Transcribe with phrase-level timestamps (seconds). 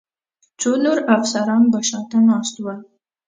[0.59, 2.79] څو نور افسران به شا ته ناست ول.